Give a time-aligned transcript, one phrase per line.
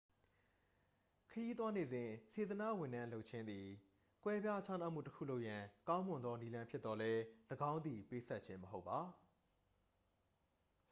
[1.29, 3.65] ခရီးသွားနေစဉ် စေတနာ့ဝန်ထမ်းလုပ်ခြင်းသည်
[4.23, 7.21] ကွဲပြားခြားမှုတစ်ခုလုပ်ရန် ကောင်းမွန်သောနည်းလမ်းဖြစ်သော်လည်း
[7.71, 8.99] ၎င်းသည် ပေးဆပ်ခြင်း မဟုတ်ပါ